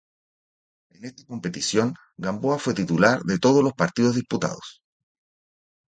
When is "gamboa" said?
2.17-2.57